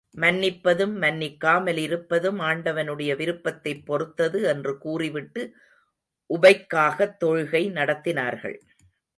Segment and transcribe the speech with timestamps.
[0.15, 5.53] மன்னிப்பதும், மன்னிக்காமல் இருப்பதும் ஆண்டவனுடைய விருப்பத்தைப் பொறுத்தது என்று கூறிவிட்டு,
[6.29, 8.59] உபைக்காகத் தொழுகை நடத்தினார்கள்.